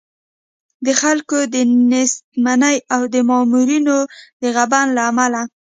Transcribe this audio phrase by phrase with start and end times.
[0.85, 1.55] د خلکو د
[1.91, 3.97] نېستمنۍ او د مامورینو
[4.41, 5.41] د غبن له امله.